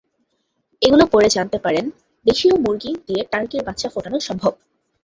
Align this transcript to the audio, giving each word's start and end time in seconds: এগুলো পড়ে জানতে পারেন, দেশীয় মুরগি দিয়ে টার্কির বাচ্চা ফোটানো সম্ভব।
এগুলো 0.81 1.03
পড়ে 1.13 1.29
জানতে 1.29 1.57
পারেন, 1.65 1.85
দেশীয় 2.25 2.55
মুরগি 2.63 2.91
দিয়ে 3.07 3.21
টার্কির 3.31 3.61
বাচ্চা 3.67 3.87
ফোটানো 3.93 4.17
সম্ভব। 4.27 4.53